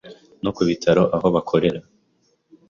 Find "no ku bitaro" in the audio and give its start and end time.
0.43-1.03